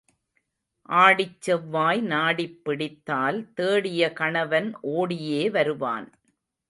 ஆடிச் 0.89 1.41
செவ்வாய் 1.41 2.01
நாடிப் 2.01 2.57
பிடித்தால் 2.63 3.53
தேடிய 3.53 4.11
கணவன் 4.13 4.69
ஓடியே 4.91 5.49
வருவான். 5.49 6.09